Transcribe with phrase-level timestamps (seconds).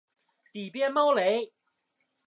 [0.51, 1.53] 底边猫雷！